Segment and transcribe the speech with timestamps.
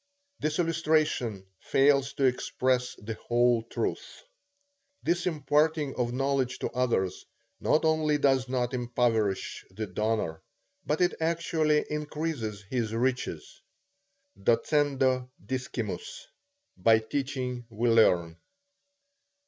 [0.39, 4.23] The illustration fails to express the whole truth.
[5.03, 7.23] This imparting of knowledge to others,
[7.59, 10.41] not only does not impoverish the donor,
[10.87, 13.61] but it actually increases his riches.
[14.41, 16.25] Docendo discimus.
[16.75, 18.37] By teaching we learn.